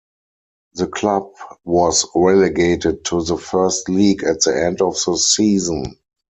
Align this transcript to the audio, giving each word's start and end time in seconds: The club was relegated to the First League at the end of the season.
The 0.73 0.87
club 0.87 1.29
was 1.63 2.07
relegated 2.15 3.05
to 3.05 3.21
the 3.23 3.37
First 3.37 3.87
League 3.87 4.23
at 4.23 4.41
the 4.41 4.59
end 4.65 4.81
of 4.81 4.97
the 5.05 5.15
season. 5.15 5.95